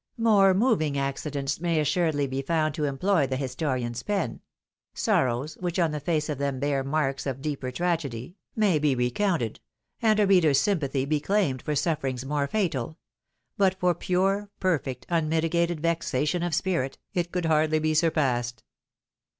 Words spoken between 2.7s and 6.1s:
to employ the historian's pen,— sorrows, wfdch on the